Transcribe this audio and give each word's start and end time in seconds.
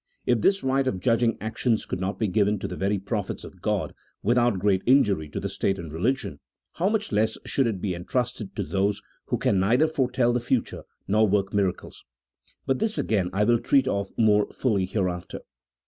If 0.25 0.41
this 0.41 0.63
right 0.63 0.87
of 0.87 0.99
judging 0.99 1.37
actions 1.39 1.85
could 1.85 1.99
not 1.99 2.17
be 2.17 2.25
given 2.27 2.57
to 2.57 2.67
the 2.67 2.75
very 2.75 2.97
prophets 2.97 3.43
of 3.43 3.61
God 3.61 3.93
without 4.23 4.57
great 4.57 4.81
injury 4.87 5.29
to 5.29 5.39
the 5.39 5.47
state 5.47 5.77
and 5.77 5.93
religion, 5.93 6.39
how 6.73 6.89
much 6.89 7.11
less 7.11 7.37
should 7.45 7.67
it 7.67 7.79
be 7.79 7.93
entrusted 7.93 8.55
to 8.55 8.63
those 8.63 8.99
who 9.25 9.37
can 9.37 9.59
neither 9.59 9.87
foretell 9.87 10.33
the 10.33 10.39
future 10.39 10.85
nor 11.07 11.27
work 11.27 11.53
miracles! 11.53 12.03
But 12.65 12.79
this 12.79 12.97
again 12.97 13.29
I 13.31 13.43
will 13.43 13.59
treat 13.59 13.87
of 13.87 14.11
more 14.17 14.47
fully 14.49 14.85
hereafter. 14.87 15.41